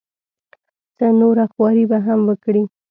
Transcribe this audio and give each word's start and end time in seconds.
څه 0.97 1.07
نوره 1.19 1.45
خواري 1.51 1.85
به 1.91 1.97
هم 2.05 2.19
وکړي. 2.29 2.63